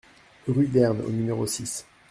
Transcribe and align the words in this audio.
Rue 0.47 0.65
d'Herne 0.65 1.01
au 1.05 1.11
numéro 1.11 1.45
six 1.45 1.85